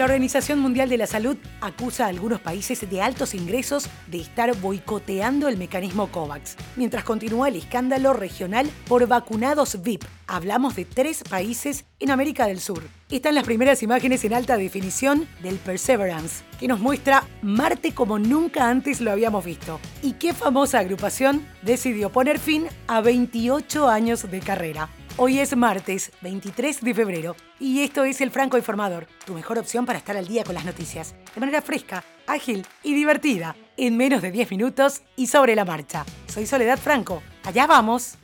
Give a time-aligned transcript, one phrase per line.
[0.00, 4.56] La Organización Mundial de la Salud acusa a algunos países de altos ingresos de estar
[4.56, 10.02] boicoteando el mecanismo COVAX, mientras continúa el escándalo regional por vacunados VIP.
[10.26, 12.82] Hablamos de tres países en América del Sur.
[13.10, 18.70] Están las primeras imágenes en alta definición del Perseverance, que nos muestra Marte como nunca
[18.70, 19.80] antes lo habíamos visto.
[20.00, 24.88] ¿Y qué famosa agrupación decidió poner fin a 28 años de carrera?
[25.16, 29.84] Hoy es martes 23 de febrero y esto es El Franco Informador, tu mejor opción
[29.84, 34.22] para estar al día con las noticias, de manera fresca, ágil y divertida, en menos
[34.22, 36.06] de 10 minutos y sobre la marcha.
[36.26, 38.16] Soy Soledad Franco, allá vamos.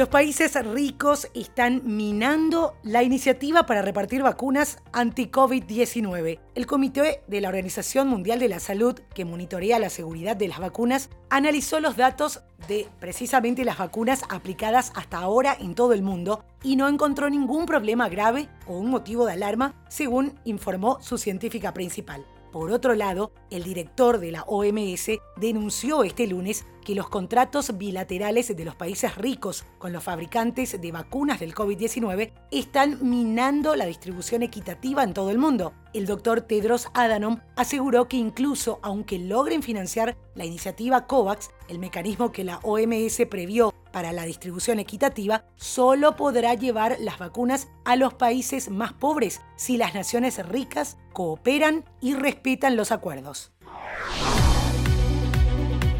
[0.00, 6.40] Los países ricos están minando la iniciativa para repartir vacunas anti-COVID-19.
[6.54, 10.58] El Comité de la Organización Mundial de la Salud, que monitorea la seguridad de las
[10.58, 16.46] vacunas, analizó los datos de precisamente las vacunas aplicadas hasta ahora en todo el mundo
[16.62, 21.74] y no encontró ningún problema grave o un motivo de alarma, según informó su científica
[21.74, 22.24] principal.
[22.52, 28.56] Por otro lado, el director de la OMS denunció este lunes que los contratos bilaterales
[28.56, 34.42] de los países ricos con los fabricantes de vacunas del COVID-19 están minando la distribución
[34.42, 35.72] equitativa en todo el mundo.
[35.92, 42.32] El doctor Tedros Adhanom aseguró que incluso aunque logren financiar la iniciativa COVAX, el mecanismo
[42.32, 48.14] que la OMS previó para la distribución equitativa, solo podrá llevar las vacunas a los
[48.14, 53.52] países más pobres si las naciones ricas cooperan y respetan los acuerdos.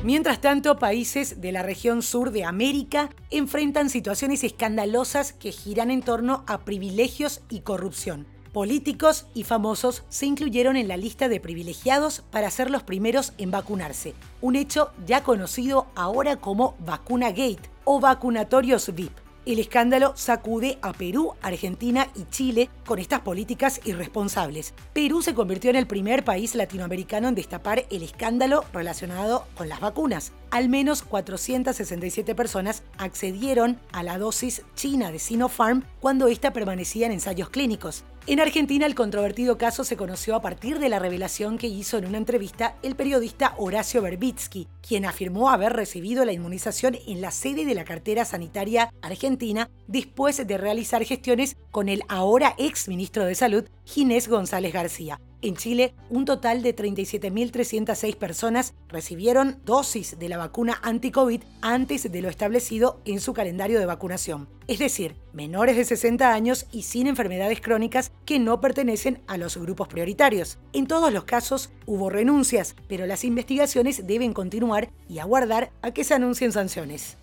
[0.03, 6.01] Mientras tanto, países de la región sur de América enfrentan situaciones escandalosas que giran en
[6.01, 8.27] torno a privilegios y corrupción.
[8.53, 13.53] Políticos y famosos se incluyeron en la lista de privilegiados para ser los primeros en
[13.53, 19.30] vacunarse, un hecho ya conocido ahora como Vacuna Gate o vacunatorios VIP.
[19.47, 24.75] El escándalo sacude a Perú, Argentina y Chile con estas políticas irresponsables.
[24.93, 29.81] Perú se convirtió en el primer país latinoamericano en destapar el escándalo relacionado con las
[29.81, 30.33] vacunas.
[30.51, 37.13] Al menos 467 personas accedieron a la dosis china de Sinopharm cuando ésta permanecía en
[37.13, 38.05] ensayos clínicos.
[38.27, 42.05] En Argentina, el controvertido caso se conoció a partir de la revelación que hizo en
[42.05, 47.65] una entrevista el periodista Horacio Berbitsky, quien afirmó haber recibido la inmunización en la sede
[47.65, 49.30] de la cartera sanitaria argentina
[49.87, 55.21] después de realizar gestiones con el ahora ex ministro de Salud, Ginés González García.
[55.43, 62.23] En Chile, un total de 37.306 personas recibieron dosis de la vacuna anti-COVID antes de
[62.23, 67.07] lo establecido en su calendario de vacunación, es decir, menores de 60 años y sin
[67.07, 70.59] enfermedades crónicas que no pertenecen a los grupos prioritarios.
[70.75, 76.05] En todos los casos hubo renuncias, pero las investigaciones deben continuar y aguardar a que
[76.05, 77.17] se anuncien sanciones.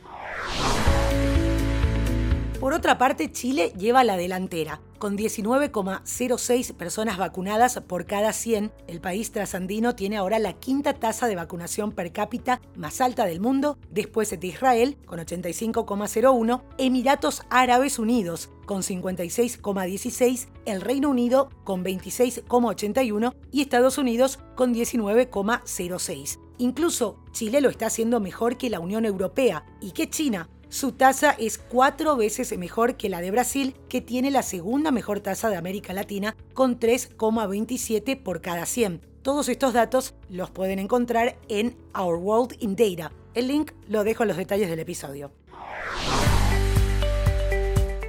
[2.68, 4.82] Por otra parte, Chile lleva la delantera.
[5.00, 11.30] Con 19,06 personas vacunadas por cada 100, el país trasandino tiene ahora la quinta tasa
[11.30, 18.00] de vacunación per cápita más alta del mundo, después de Israel, con 85,01, Emiratos Árabes
[18.00, 26.40] Unidos, con 56,16, el Reino Unido, con 26,81 y Estados Unidos, con 19,06.
[26.58, 31.32] Incluso Chile lo está haciendo mejor que la Unión Europea y que China, su tasa
[31.32, 35.56] es cuatro veces mejor que la de Brasil, que tiene la segunda mejor tasa de
[35.56, 39.02] América Latina, con 3,27 por cada 100.
[39.22, 43.12] Todos estos datos los pueden encontrar en Our World in Data.
[43.34, 45.32] El link lo dejo en los detalles del episodio.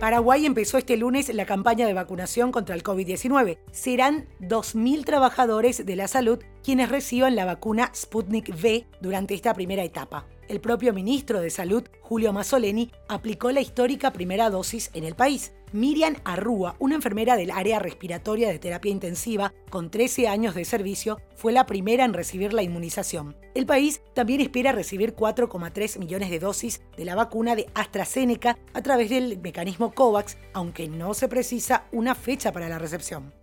[0.00, 3.58] Paraguay empezó este lunes la campaña de vacunación contra el COVID-19.
[3.72, 9.82] Serán 2.000 trabajadores de la salud quienes reciban la vacuna Sputnik V durante esta primera
[9.82, 10.26] etapa.
[10.48, 15.52] El propio ministro de Salud, Julio Mazzoleni, aplicó la histórica primera dosis en el país.
[15.72, 21.20] Miriam Arrúa, una enfermera del área respiratoria de terapia intensiva con 13 años de servicio,
[21.36, 23.36] fue la primera en recibir la inmunización.
[23.54, 28.82] El país también espera recibir 4,3 millones de dosis de la vacuna de AstraZeneca a
[28.82, 33.34] través del mecanismo COVAX, aunque no se precisa una fecha para la recepción.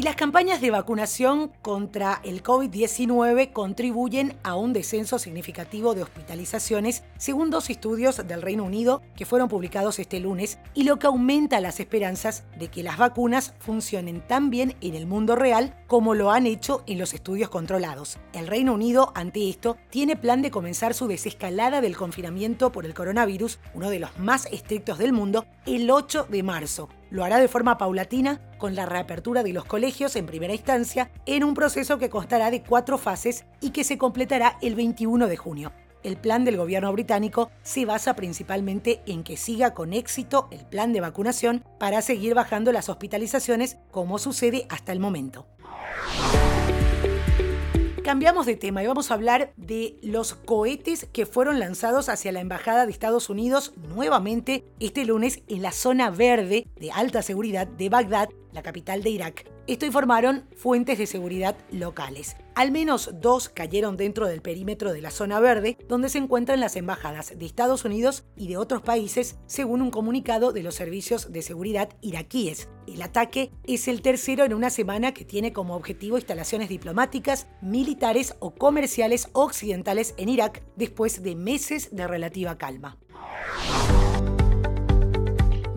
[0.00, 7.04] Y las campañas de vacunación contra el COVID-19 contribuyen a un descenso significativo de hospitalizaciones,
[7.18, 11.60] según dos estudios del Reino Unido que fueron publicados este lunes, y lo que aumenta
[11.60, 16.30] las esperanzas de que las vacunas funcionen tan bien en el mundo real como lo
[16.30, 18.16] han hecho en los estudios controlados.
[18.32, 22.94] El Reino Unido, ante esto, tiene plan de comenzar su desescalada del confinamiento por el
[22.94, 27.48] coronavirus, uno de los más estrictos del mundo, el 8 de marzo lo hará de
[27.48, 32.10] forma paulatina con la reapertura de los colegios en primera instancia en un proceso que
[32.10, 35.72] constará de cuatro fases y que se completará el 21 de junio.
[36.02, 40.94] el plan del gobierno británico se basa principalmente en que siga con éxito el plan
[40.94, 45.46] de vacunación para seguir bajando las hospitalizaciones como sucede hasta el momento.
[48.10, 52.40] Cambiamos de tema y vamos a hablar de los cohetes que fueron lanzados hacia la
[52.40, 57.88] Embajada de Estados Unidos nuevamente este lunes en la zona verde de alta seguridad de
[57.88, 59.48] Bagdad, la capital de Irak.
[59.68, 62.34] Esto informaron fuentes de seguridad locales.
[62.60, 66.76] Al menos dos cayeron dentro del perímetro de la zona verde, donde se encuentran las
[66.76, 71.40] embajadas de Estados Unidos y de otros países, según un comunicado de los servicios de
[71.40, 72.68] seguridad iraquíes.
[72.86, 78.36] El ataque es el tercero en una semana que tiene como objetivo instalaciones diplomáticas, militares
[78.40, 82.98] o comerciales occidentales en Irak después de meses de relativa calma.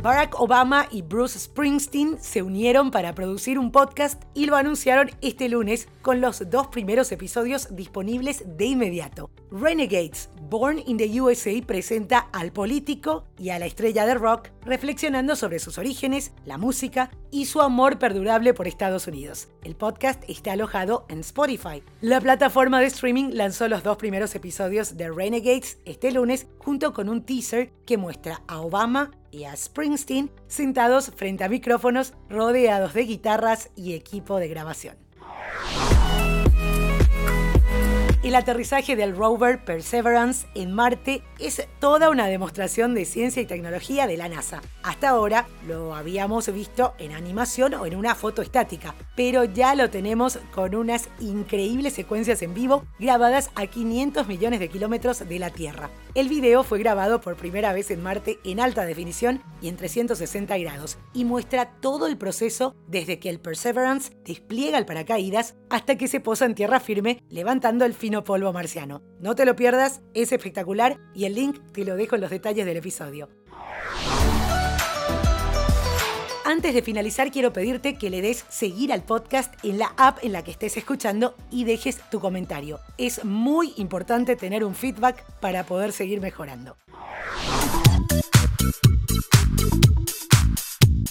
[0.04, 5.48] Barack Obama y Bruce Springsteen se unieron para producir un podcast y lo anunciaron este
[5.48, 9.30] lunes con los dos primeros episodios disponibles de inmediato.
[9.56, 15.36] Renegades, Born in the USA presenta al político y a la estrella de rock reflexionando
[15.36, 19.50] sobre sus orígenes, la música y su amor perdurable por Estados Unidos.
[19.64, 21.84] El podcast está alojado en Spotify.
[22.02, 27.08] La plataforma de streaming lanzó los dos primeros episodios de Renegades este lunes junto con
[27.08, 33.04] un teaser que muestra a Obama y a Springsteen sentados frente a micrófonos rodeados de
[33.04, 35.04] guitarras y equipo de grabación.
[38.24, 44.08] El aterrizaje del rover Perseverance en Marte es toda una demostración de ciencia y tecnología
[44.08, 44.62] de la NASA.
[44.82, 49.90] Hasta ahora lo habíamos visto en animación o en una foto estática, pero ya lo
[49.90, 55.50] tenemos con unas increíbles secuencias en vivo grabadas a 500 millones de kilómetros de la
[55.50, 55.90] Tierra.
[56.16, 60.58] El video fue grabado por primera vez en Marte en alta definición y en 360
[60.60, 66.08] grados y muestra todo el proceso desde que el Perseverance despliega el paracaídas hasta que
[66.08, 69.02] se posa en tierra firme levantando el polvo marciano.
[69.20, 72.66] No te lo pierdas, es espectacular y el link te lo dejo en los detalles
[72.66, 73.30] del episodio.
[76.46, 80.34] Antes de finalizar, quiero pedirte que le des seguir al podcast en la app en
[80.34, 82.80] la que estés escuchando y dejes tu comentario.
[82.98, 86.76] Es muy importante tener un feedback para poder seguir mejorando.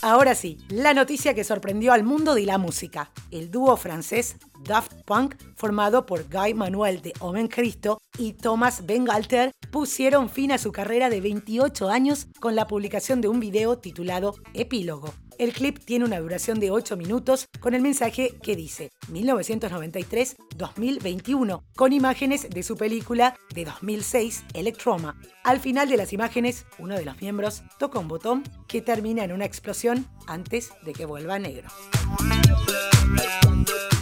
[0.04, 3.12] Ahora sí, la noticia que sorprendió al mundo de la música.
[3.30, 4.34] El dúo francés
[4.64, 10.58] Daft Punk, formado por Guy Manuel de Omen Cristo y Thomas Bengalter, pusieron fin a
[10.58, 15.14] su carrera de 28 años con la publicación de un video titulado Epílogo.
[15.42, 21.92] El clip tiene una duración de 8 minutos con el mensaje que dice 1993-2021, con
[21.92, 25.20] imágenes de su película de 2006, Electroma.
[25.42, 29.32] Al final de las imágenes, uno de los miembros toca un botón que termina en
[29.32, 31.68] una explosión antes de que vuelva negro.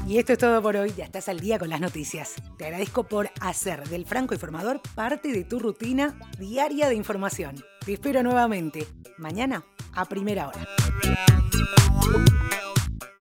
[0.06, 2.34] Y esto es todo por hoy, ya estás al día con las noticias.
[2.58, 7.64] Te agradezco por hacer del Franco Informador parte de tu rutina diaria de información.
[7.86, 8.86] Te espero nuevamente
[9.16, 9.64] mañana
[9.94, 10.68] a primera hora.
[11.10, 11.66] around the
[12.06, 12.39] world.